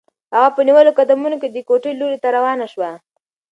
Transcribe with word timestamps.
هغه 0.35 0.49
په 0.55 0.61
نیولو 0.67 0.95
قدمونو 0.99 1.35
د 1.55 1.57
کوټې 1.69 1.91
لوري 1.99 2.17
ته 2.23 2.27
روانه 2.37 2.65
شوه. 2.73 2.91